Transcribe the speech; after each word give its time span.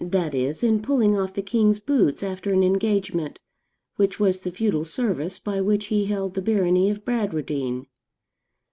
that 0.00 0.34
is, 0.34 0.64
in 0.64 0.82
pulling 0.82 1.16
off 1.16 1.32
the 1.34 1.40
king's 1.42 1.78
boots 1.78 2.20
after 2.24 2.52
an 2.52 2.64
engagement, 2.64 3.38
which 3.94 4.18
was 4.18 4.40
the 4.40 4.50
feudal 4.50 4.84
service 4.84 5.38
by 5.38 5.60
which 5.60 5.86
he 5.94 6.06
held 6.06 6.34
the 6.34 6.42
barony 6.42 6.90
of 6.90 7.04
Bradwardine. 7.04 7.86